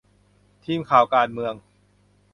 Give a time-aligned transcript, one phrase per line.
[0.63, 1.53] ทีมข่าวการเมือง